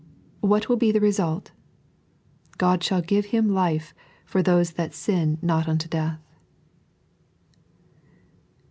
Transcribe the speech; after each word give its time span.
What 0.39 0.67
will 0.67 0.77
be 0.77 0.91
the 0.91 0.99
result? 0.99 1.51
"God 2.57 2.79
ahall 2.79 3.05
give 3.05 3.25
him 3.27 3.47
life 3.47 3.93
for 4.25 4.41
those 4.41 4.71
that 4.71 4.95
sin 4.95 5.37
not 5.43 5.67
unto 5.67 5.87
death." 5.87 6.19